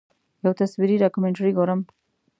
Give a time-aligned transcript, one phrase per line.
[0.43, 1.79] یو تصویري ډاکومنټري ګورم.